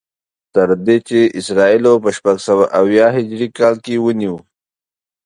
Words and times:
تر 0.53 0.69
دې 0.85 0.97
چې 1.07 1.19
اسرائیلو 1.39 1.93
په 2.03 2.09
شپږسوه 2.17 2.65
او 2.77 2.83
اویا 2.89 3.07
هجري 3.17 3.47
کال 3.59 3.75
کې 3.85 4.01
ونیو. 4.03 4.35